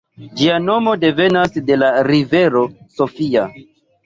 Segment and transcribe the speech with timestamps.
[0.37, 2.65] Ĝia nomo devenas de la rivero
[2.97, 3.47] Sofia.